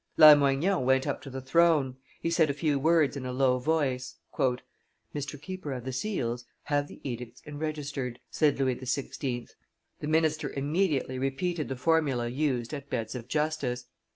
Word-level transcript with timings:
Lamoignon 0.17 0.83
went 0.83 1.05
up 1.05 1.21
to 1.21 1.29
the 1.29 1.41
throne; 1.41 1.95
he 2.19 2.31
said 2.31 2.49
a 2.49 2.55
few 2.55 2.79
words 2.79 3.15
in 3.15 3.23
a 3.23 3.31
low 3.31 3.59
voice. 3.59 4.15
"Mr. 5.13 5.39
Keeper 5.39 5.73
of 5.73 5.85
the 5.85 5.93
seals, 5.93 6.43
have 6.63 6.87
the 6.87 6.99
edicts 7.03 7.43
enregistered," 7.45 8.17
said 8.31 8.57
Louis 8.57 8.77
XVI. 8.77 9.47
The 9.99 10.07
minister 10.07 10.49
immediately 10.53 11.19
repeated 11.19 11.69
the 11.69 11.75
formula 11.75 12.27
used 12.29 12.73
at 12.73 12.89
beds 12.89 13.13
of 13.13 13.27
justice. 13.27 13.85